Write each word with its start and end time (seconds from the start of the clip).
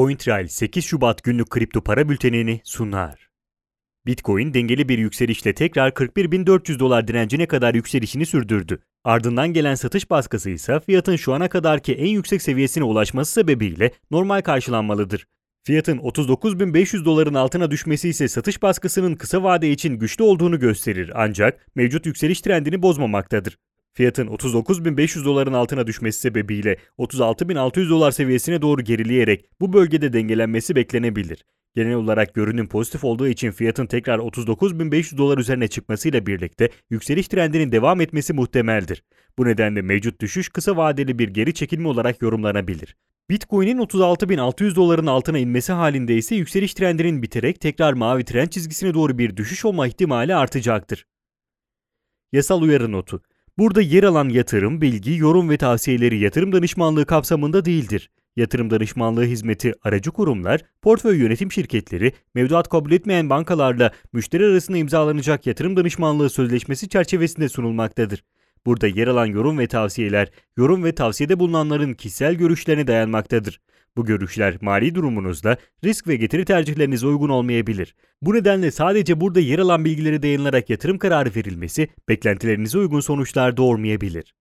CoinTrail 0.00 0.46
8 0.46 0.84
Şubat 0.84 1.24
günlük 1.24 1.50
kripto 1.50 1.80
para 1.80 2.08
bültenini 2.08 2.60
sunar. 2.64 3.30
Bitcoin 4.06 4.54
dengeli 4.54 4.88
bir 4.88 4.98
yükselişle 4.98 5.54
tekrar 5.54 5.90
41.400 5.90 6.78
dolar 6.78 7.08
direncine 7.08 7.46
kadar 7.46 7.74
yükselişini 7.74 8.26
sürdürdü. 8.26 8.78
Ardından 9.04 9.52
gelen 9.52 9.74
satış 9.74 10.10
baskısı 10.10 10.50
ise 10.50 10.80
fiyatın 10.80 11.16
şu 11.16 11.34
ana 11.34 11.48
kadarki 11.48 11.94
en 11.94 12.06
yüksek 12.06 12.42
seviyesine 12.42 12.84
ulaşması 12.84 13.32
sebebiyle 13.32 13.90
normal 14.10 14.40
karşılanmalıdır. 14.42 15.26
Fiyatın 15.64 15.98
39.500 15.98 17.04
doların 17.04 17.34
altına 17.34 17.70
düşmesi 17.70 18.08
ise 18.08 18.28
satış 18.28 18.62
baskısının 18.62 19.14
kısa 19.14 19.42
vade 19.42 19.70
için 19.70 19.94
güçlü 19.98 20.24
olduğunu 20.24 20.58
gösterir 20.58 21.12
ancak 21.14 21.66
mevcut 21.74 22.06
yükseliş 22.06 22.40
trendini 22.40 22.82
bozmamaktadır. 22.82 23.58
Fiyatın 23.92 24.26
39.500 24.26 25.24
doların 25.24 25.52
altına 25.52 25.86
düşmesi 25.86 26.20
sebebiyle 26.20 26.76
36.600 26.98 27.88
dolar 27.88 28.10
seviyesine 28.10 28.62
doğru 28.62 28.82
gerileyerek 28.82 29.44
bu 29.60 29.72
bölgede 29.72 30.12
dengelenmesi 30.12 30.76
beklenebilir. 30.76 31.44
Genel 31.74 31.94
olarak 31.94 32.34
görünüm 32.34 32.68
pozitif 32.68 33.04
olduğu 33.04 33.28
için 33.28 33.50
fiyatın 33.50 33.86
tekrar 33.86 34.18
39.500 34.18 35.16
dolar 35.18 35.38
üzerine 35.38 35.68
çıkmasıyla 35.68 36.26
birlikte 36.26 36.70
yükseliş 36.90 37.28
trendinin 37.28 37.72
devam 37.72 38.00
etmesi 38.00 38.32
muhtemeldir. 38.32 39.02
Bu 39.38 39.44
nedenle 39.44 39.82
mevcut 39.82 40.20
düşüş 40.20 40.48
kısa 40.48 40.76
vadeli 40.76 41.18
bir 41.18 41.28
geri 41.28 41.54
çekilme 41.54 41.88
olarak 41.88 42.22
yorumlanabilir. 42.22 42.96
Bitcoin'in 43.30 43.78
36.600 43.78 44.74
doların 44.74 45.06
altına 45.06 45.38
inmesi 45.38 45.72
halinde 45.72 46.16
ise 46.16 46.34
yükseliş 46.34 46.74
trendinin 46.74 47.22
biterek 47.22 47.60
tekrar 47.60 47.92
mavi 47.92 48.24
trend 48.24 48.48
çizgisine 48.48 48.94
doğru 48.94 49.18
bir 49.18 49.36
düşüş 49.36 49.64
olma 49.64 49.86
ihtimali 49.86 50.34
artacaktır. 50.34 51.06
Yasal 52.32 52.62
uyarı 52.62 52.92
notu 52.92 53.22
Burada 53.60 53.82
yer 53.82 54.02
alan 54.02 54.28
yatırım, 54.28 54.80
bilgi, 54.80 55.16
yorum 55.16 55.50
ve 55.50 55.56
tavsiyeleri 55.56 56.18
yatırım 56.18 56.52
danışmanlığı 56.52 57.06
kapsamında 57.06 57.64
değildir. 57.64 58.10
Yatırım 58.36 58.70
danışmanlığı 58.70 59.24
hizmeti 59.24 59.74
aracı 59.82 60.10
kurumlar, 60.10 60.60
portföy 60.82 61.18
yönetim 61.18 61.52
şirketleri, 61.52 62.12
mevduat 62.34 62.68
kabul 62.68 62.92
etmeyen 62.92 63.30
bankalarla 63.30 63.92
müşteri 64.12 64.46
arasında 64.46 64.76
imzalanacak 64.76 65.46
yatırım 65.46 65.76
danışmanlığı 65.76 66.30
sözleşmesi 66.30 66.88
çerçevesinde 66.88 67.48
sunulmaktadır. 67.48 68.24
Burada 68.66 68.86
yer 68.86 69.06
alan 69.06 69.26
yorum 69.26 69.58
ve 69.58 69.66
tavsiyeler, 69.66 70.30
yorum 70.56 70.84
ve 70.84 70.94
tavsiyede 70.94 71.38
bulunanların 71.38 71.94
kişisel 71.94 72.34
görüşlerine 72.34 72.86
dayanmaktadır. 72.86 73.60
Bu 73.96 74.04
görüşler 74.04 74.56
mali 74.60 74.94
durumunuzda 74.94 75.56
risk 75.84 76.08
ve 76.08 76.16
getiri 76.16 76.44
tercihlerinize 76.44 77.06
uygun 77.06 77.28
olmayabilir. 77.28 77.94
Bu 78.22 78.34
nedenle 78.34 78.70
sadece 78.70 79.20
burada 79.20 79.40
yer 79.40 79.58
alan 79.58 79.84
bilgileri 79.84 80.22
dayanılarak 80.22 80.70
yatırım 80.70 80.98
kararı 80.98 81.34
verilmesi 81.34 81.88
beklentilerinize 82.08 82.78
uygun 82.78 83.00
sonuçlar 83.00 83.56
doğurmayabilir. 83.56 84.34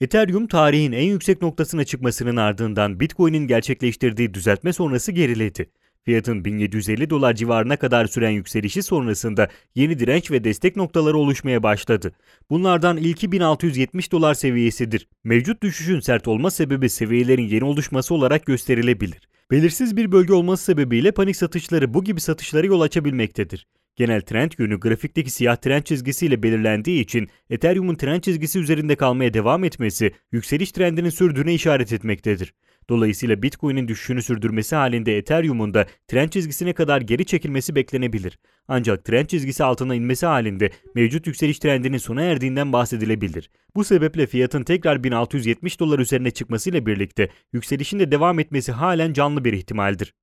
Ethereum 0.00 0.46
tarihin 0.46 0.92
en 0.92 1.02
yüksek 1.04 1.42
noktasına 1.42 1.84
çıkmasının 1.84 2.36
ardından 2.36 3.00
Bitcoin'in 3.00 3.46
gerçekleştirdiği 3.46 4.34
düzeltme 4.34 4.72
sonrası 4.72 5.12
geriledi. 5.12 5.70
Fiyatın 6.08 6.44
1750 6.44 7.10
dolar 7.10 7.34
civarına 7.34 7.76
kadar 7.76 8.06
süren 8.06 8.30
yükselişi 8.30 8.82
sonrasında 8.82 9.48
yeni 9.74 9.98
direnç 9.98 10.30
ve 10.30 10.44
destek 10.44 10.76
noktaları 10.76 11.16
oluşmaya 11.18 11.62
başladı. 11.62 12.12
Bunlardan 12.50 12.96
ilki 12.96 13.32
1670 13.32 14.12
dolar 14.12 14.34
seviyesidir. 14.34 15.08
Mevcut 15.24 15.62
düşüşün 15.62 16.00
sert 16.00 16.28
olma 16.28 16.50
sebebi 16.50 16.90
seviyelerin 16.90 17.42
yeni 17.42 17.64
oluşması 17.64 18.14
olarak 18.14 18.46
gösterilebilir. 18.46 19.28
Belirsiz 19.50 19.96
bir 19.96 20.12
bölge 20.12 20.32
olması 20.32 20.64
sebebiyle 20.64 21.12
panik 21.12 21.36
satışları 21.36 21.94
bu 21.94 22.04
gibi 22.04 22.20
satışlara 22.20 22.66
yol 22.66 22.80
açabilmektedir. 22.80 23.66
Genel 23.96 24.20
trend 24.20 24.52
yönü 24.58 24.80
grafikteki 24.80 25.30
siyah 25.30 25.56
trend 25.56 25.82
çizgisiyle 25.82 26.42
belirlendiği 26.42 27.00
için 27.00 27.28
Ethereum'un 27.50 27.94
trend 27.94 28.20
çizgisi 28.20 28.58
üzerinde 28.58 28.96
kalmaya 28.96 29.34
devam 29.34 29.64
etmesi 29.64 30.12
yükseliş 30.32 30.72
trendinin 30.72 31.10
sürdüğüne 31.10 31.54
işaret 31.54 31.92
etmektedir. 31.92 32.54
Dolayısıyla 32.88 33.42
Bitcoin'in 33.42 33.88
düşüşünü 33.88 34.22
sürdürmesi 34.22 34.76
halinde 34.76 35.18
Ethereum'un 35.18 35.74
da 35.74 35.86
trend 36.08 36.28
çizgisine 36.28 36.72
kadar 36.72 37.00
geri 37.00 37.26
çekilmesi 37.26 37.74
beklenebilir. 37.74 38.38
Ancak 38.68 39.04
trend 39.04 39.26
çizgisi 39.26 39.64
altına 39.64 39.94
inmesi 39.94 40.26
halinde 40.26 40.70
mevcut 40.94 41.26
yükseliş 41.26 41.58
trendinin 41.58 41.98
sona 41.98 42.22
erdiğinden 42.22 42.72
bahsedilebilir. 42.72 43.50
Bu 43.76 43.84
sebeple 43.84 44.26
fiyatın 44.26 44.62
tekrar 44.62 45.04
1670 45.04 45.80
dolar 45.80 45.98
üzerine 45.98 46.30
çıkmasıyla 46.30 46.86
birlikte 46.86 47.28
yükselişin 47.52 47.98
de 47.98 48.10
devam 48.10 48.38
etmesi 48.38 48.72
halen 48.72 49.12
canlı 49.12 49.44
bir 49.44 49.52
ihtimaldir. 49.52 50.14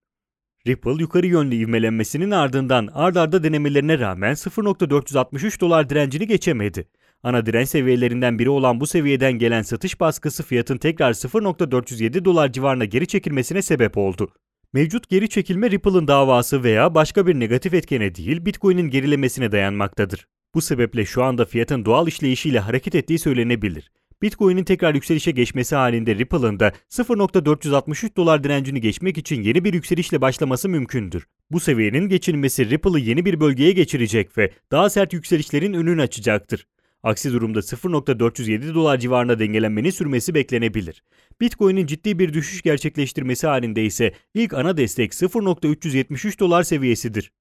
Ripple 0.67 1.01
yukarı 1.01 1.27
yönlü 1.27 1.55
ivmelenmesinin 1.55 2.31
ardından 2.31 2.89
ard 2.93 3.15
arda 3.15 3.43
denemelerine 3.43 3.99
rağmen 3.99 4.33
0.463 4.33 5.59
dolar 5.59 5.89
direncini 5.89 6.27
geçemedi. 6.27 6.87
Ana 7.25 7.45
direnç 7.45 7.69
seviyelerinden 7.69 8.39
biri 8.39 8.49
olan 8.49 8.79
bu 8.79 8.87
seviyeden 8.87 9.33
gelen 9.33 9.61
satış 9.61 9.99
baskısı 9.99 10.43
fiyatın 10.43 10.77
tekrar 10.77 11.13
0.407 11.13 12.25
dolar 12.25 12.51
civarına 12.51 12.85
geri 12.85 13.07
çekilmesine 13.07 13.61
sebep 13.61 13.97
oldu. 13.97 14.31
Mevcut 14.73 15.09
geri 15.09 15.29
çekilme 15.29 15.71
Ripple'ın 15.71 16.07
davası 16.07 16.63
veya 16.63 16.95
başka 16.95 17.27
bir 17.27 17.35
negatif 17.35 17.73
etkene 17.73 18.15
değil 18.15 18.45
Bitcoin'in 18.45 18.89
gerilemesine 18.89 19.51
dayanmaktadır. 19.51 20.27
Bu 20.53 20.61
sebeple 20.61 21.05
şu 21.05 21.23
anda 21.23 21.45
fiyatın 21.45 21.85
doğal 21.85 22.07
işleyişiyle 22.07 22.59
hareket 22.59 22.95
ettiği 22.95 23.19
söylenebilir. 23.19 23.91
Bitcoin'in 24.21 24.63
tekrar 24.63 24.95
yükselişe 24.95 25.31
geçmesi 25.31 25.75
halinde 25.75 26.15
Ripple'ın 26.15 26.59
da 26.59 26.71
0.463 26.89 28.15
dolar 28.15 28.43
direncini 28.43 28.81
geçmek 28.81 29.17
için 29.17 29.43
yeni 29.43 29.63
bir 29.63 29.73
yükselişle 29.73 30.21
başlaması 30.21 30.69
mümkündür. 30.69 31.27
Bu 31.51 31.59
seviyenin 31.59 32.09
geçilmesi 32.09 32.69
Ripple'ı 32.69 32.99
yeni 32.99 33.25
bir 33.25 33.39
bölgeye 33.39 33.71
geçirecek 33.71 34.37
ve 34.37 34.51
daha 34.71 34.89
sert 34.89 35.13
yükselişlerin 35.13 35.73
önünü 35.73 36.01
açacaktır. 36.01 36.65
Aksi 37.05 37.33
durumda 37.33 37.59
0.407 37.59 38.73
dolar 38.73 38.97
civarında 38.97 39.39
dengelenmenin 39.39 39.89
sürmesi 39.89 40.35
beklenebilir. 40.35 41.03
Bitcoin'in 41.41 41.85
ciddi 41.85 42.19
bir 42.19 42.33
düşüş 42.33 42.61
gerçekleştirmesi 42.61 43.47
halinde 43.47 43.85
ise 43.85 44.13
ilk 44.33 44.53
ana 44.53 44.77
destek 44.77 45.11
0.373 45.11 46.39
dolar 46.39 46.63
seviyesidir. 46.63 47.31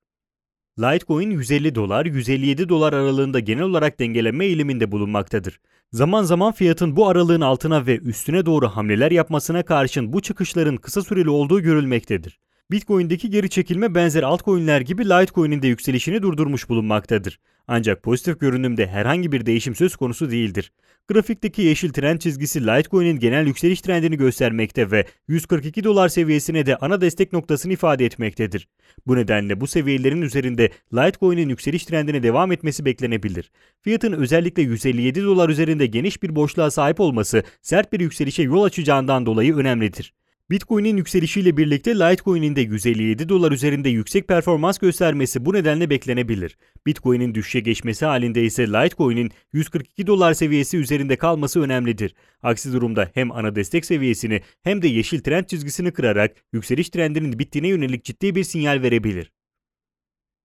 Litecoin 0.78 1.30
150 1.30 1.74
dolar, 1.74 2.06
157 2.06 2.68
dolar 2.68 2.92
aralığında 2.92 3.40
genel 3.40 3.62
olarak 3.62 4.00
dengelenme 4.00 4.46
eğiliminde 4.46 4.92
bulunmaktadır. 4.92 5.60
Zaman 5.92 6.22
zaman 6.22 6.52
fiyatın 6.52 6.96
bu 6.96 7.08
aralığın 7.08 7.40
altına 7.40 7.86
ve 7.86 7.98
üstüne 7.98 8.46
doğru 8.46 8.68
hamleler 8.68 9.10
yapmasına 9.10 9.64
karşın 9.64 10.12
bu 10.12 10.22
çıkışların 10.22 10.76
kısa 10.76 11.02
süreli 11.02 11.30
olduğu 11.30 11.60
görülmektedir. 11.60 12.40
Bitcoin'deki 12.70 13.30
geri 13.30 13.50
çekilme 13.50 13.94
benzer 13.94 14.22
altcoin'ler 14.22 14.80
gibi 14.80 15.04
Litecoin'in 15.04 15.62
de 15.62 15.66
yükselişini 15.66 16.22
durdurmuş 16.22 16.68
bulunmaktadır. 16.68 17.40
Ancak 17.68 18.02
pozitif 18.02 18.40
görünümde 18.40 18.86
herhangi 18.86 19.32
bir 19.32 19.46
değişim 19.46 19.74
söz 19.74 19.96
konusu 19.96 20.30
değildir. 20.30 20.72
Grafikteki 21.08 21.62
yeşil 21.62 21.92
trend 21.92 22.18
çizgisi 22.18 22.66
Litecoin'in 22.66 23.18
genel 23.18 23.46
yükseliş 23.46 23.80
trendini 23.80 24.16
göstermekte 24.16 24.90
ve 24.90 25.06
142 25.28 25.84
dolar 25.84 26.08
seviyesine 26.08 26.66
de 26.66 26.76
ana 26.76 27.00
destek 27.00 27.32
noktasını 27.32 27.72
ifade 27.72 28.04
etmektedir. 28.04 28.68
Bu 29.06 29.16
nedenle 29.16 29.60
bu 29.60 29.66
seviyelerin 29.66 30.22
üzerinde 30.22 30.70
Litecoin'in 30.94 31.48
yükseliş 31.48 31.84
trendine 31.84 32.22
devam 32.22 32.52
etmesi 32.52 32.84
beklenebilir. 32.84 33.50
Fiyatın 33.82 34.12
özellikle 34.12 34.62
157 34.62 35.22
dolar 35.22 35.48
üzerinde 35.48 35.86
geniş 35.86 36.22
bir 36.22 36.36
boşluğa 36.36 36.70
sahip 36.70 37.00
olması 37.00 37.42
sert 37.62 37.92
bir 37.92 38.00
yükselişe 38.00 38.42
yol 38.42 38.62
açacağından 38.62 39.26
dolayı 39.26 39.56
önemlidir. 39.56 40.12
Bitcoin'in 40.50 40.96
yükselişiyle 40.96 41.56
birlikte 41.56 41.94
Litecoin'in 41.94 42.56
de 42.56 42.60
157 42.60 43.28
dolar 43.28 43.52
üzerinde 43.52 43.88
yüksek 43.88 44.28
performans 44.28 44.78
göstermesi 44.78 45.44
bu 45.44 45.54
nedenle 45.54 45.90
beklenebilir. 45.90 46.56
Bitcoin'in 46.86 47.34
düşüşe 47.34 47.60
geçmesi 47.60 48.04
halinde 48.04 48.44
ise 48.44 48.66
Litecoin'in 48.68 49.30
142 49.52 50.06
dolar 50.06 50.34
seviyesi 50.34 50.76
üzerinde 50.76 51.16
kalması 51.16 51.60
önemlidir. 51.60 52.14
Aksi 52.42 52.72
durumda 52.72 53.10
hem 53.14 53.32
ana 53.32 53.54
destek 53.54 53.84
seviyesini 53.84 54.42
hem 54.62 54.82
de 54.82 54.88
yeşil 54.88 55.20
trend 55.20 55.44
çizgisini 55.44 55.92
kırarak 55.92 56.36
yükseliş 56.52 56.88
trendinin 56.88 57.38
bittiğine 57.38 57.68
yönelik 57.68 58.04
ciddi 58.04 58.34
bir 58.34 58.44
sinyal 58.44 58.82
verebilir. 58.82 59.32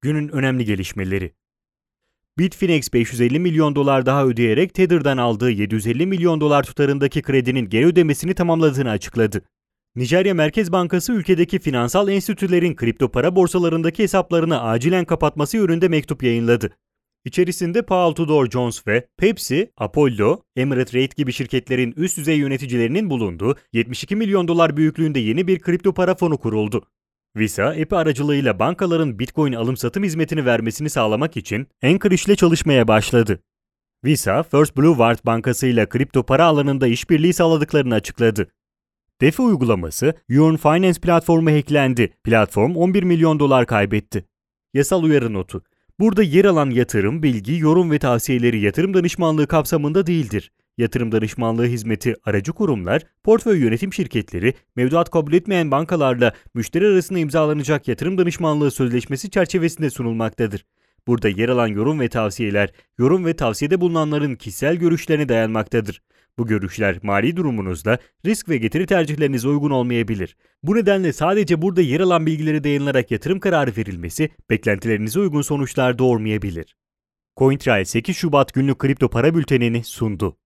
Günün 0.01 0.29
önemli 0.29 0.66
gelişmeleri 0.66 1.33
Bitfinex 2.37 2.93
550 2.93 3.39
milyon 3.39 3.75
dolar 3.75 4.05
daha 4.05 4.25
ödeyerek 4.25 4.73
Tether'dan 4.73 5.17
aldığı 5.17 5.51
750 5.51 6.05
milyon 6.05 6.41
dolar 6.41 6.63
tutarındaki 6.63 7.21
kredinin 7.21 7.69
geri 7.69 7.85
ödemesini 7.85 8.33
tamamladığını 8.33 8.89
açıkladı. 8.89 9.41
Nijerya 9.95 10.33
Merkez 10.33 10.72
Bankası 10.72 11.13
ülkedeki 11.13 11.59
finansal 11.59 12.09
enstitülerin 12.09 12.75
kripto 12.75 13.11
para 13.11 13.35
borsalarındaki 13.35 14.03
hesaplarını 14.03 14.61
acilen 14.61 15.05
kapatması 15.05 15.58
yönünde 15.58 15.87
mektup 15.87 16.23
yayınladı. 16.23 16.69
İçerisinde 17.25 17.81
Paul 17.81 18.14
Tudor 18.14 18.49
Jones 18.49 18.87
ve 18.87 19.08
Pepsi, 19.17 19.72
Apollo, 19.78 20.41
Emirates 20.55 20.96
Rate 20.96 21.14
gibi 21.17 21.34
şirketlerin 21.34 21.93
üst 21.97 22.17
düzey 22.17 22.37
yöneticilerinin 22.37 23.09
bulunduğu 23.09 23.55
72 23.73 24.16
milyon 24.16 24.47
dolar 24.47 24.78
büyüklüğünde 24.78 25.19
yeni 25.19 25.47
bir 25.47 25.59
kripto 25.59 25.93
para 25.93 26.16
fonu 26.16 26.37
kuruldu. 26.37 26.85
Visa, 27.35 27.66
API 27.66 27.96
aracılığıyla 27.96 28.59
bankaların 28.59 29.19
Bitcoin 29.19 29.53
alım-satım 29.53 30.03
hizmetini 30.03 30.46
vermesini 30.46 30.90
sağlamak 30.90 31.37
için 31.37 31.67
Anchor 31.84 32.11
ile 32.11 32.35
çalışmaya 32.35 32.87
başladı. 32.87 33.40
Visa, 34.05 34.43
First 34.43 34.78
Blue 34.78 34.93
Ward 34.93 35.19
Bankası 35.25 35.67
ile 35.67 35.90
kripto 35.90 36.23
para 36.23 36.46
alanında 36.46 36.87
işbirliği 36.87 37.34
sağladıklarını 37.34 37.93
açıkladı. 37.93 38.52
DeFi 39.21 39.41
uygulaması 39.41 40.13
Yuan 40.29 40.57
Finance 40.57 41.01
platformu 41.01 41.51
hacklendi. 41.51 42.13
Platform 42.23 42.75
11 42.75 43.03
milyon 43.03 43.39
dolar 43.39 43.66
kaybetti. 43.66 44.25
Yasal 44.73 45.03
uyarı 45.03 45.33
notu. 45.33 45.63
Burada 45.99 46.23
yer 46.23 46.45
alan 46.45 46.69
yatırım, 46.69 47.23
bilgi, 47.23 47.57
yorum 47.57 47.91
ve 47.91 47.99
tavsiyeleri 47.99 48.59
yatırım 48.59 48.93
danışmanlığı 48.93 49.47
kapsamında 49.47 50.07
değildir. 50.07 50.51
yatırım 50.77 51.11
danışmanlığı 51.11 51.66
hizmeti 51.66 52.16
aracı 52.25 52.53
kurumlar, 52.53 53.01
portföy 53.23 53.59
yönetim 53.59 53.93
şirketleri, 53.93 54.53
mevduat 54.75 55.09
kabul 55.09 55.33
etmeyen 55.33 55.71
bankalarla 55.71 56.33
müşteri 56.53 56.87
arasında 56.87 57.19
imzalanacak 57.19 57.87
yatırım 57.87 58.17
danışmanlığı 58.17 58.71
sözleşmesi 58.71 59.29
çerçevesinde 59.29 59.89
sunulmaktadır. 59.89 60.66
Burada 61.07 61.29
yer 61.29 61.49
alan 61.49 61.67
yorum 61.67 61.99
ve 61.99 62.09
tavsiyeler, 62.09 62.69
yorum 62.97 63.25
ve 63.25 63.35
tavsiyede 63.35 63.81
bulunanların 63.81 64.35
kişisel 64.35 64.75
görüşlerine 64.75 65.29
dayanmaktadır. 65.29 66.01
Bu 66.40 66.47
görüşler 66.47 67.00
mali 67.03 67.36
durumunuzda 67.36 67.97
risk 68.26 68.50
ve 68.50 68.58
getiri 68.58 68.86
tercihlerinize 68.86 69.47
uygun 69.47 69.70
olmayabilir. 69.70 70.38
Bu 70.64 70.76
nedenle 70.76 71.14
sadece 71.14 71.62
burada 71.62 71.82
yer 71.82 72.00
alan 72.00 72.26
bilgilere 72.26 72.64
dayanılarak 72.64 73.12
yatırım 73.12 73.40
kararı 73.40 73.72
verilmesi 73.78 74.30
beklentilerinize 74.50 75.20
uygun 75.20 75.41
sonuçlar 75.41 76.00
doğurmayabilir. 76.00 76.76
CoinTrail 77.38 77.86
8 77.86 78.18
Şubat 78.18 78.53
günlük 78.53 78.80
kripto 78.80 79.09
para 79.09 79.36
bültenini 79.36 79.84
sundu. 79.84 80.38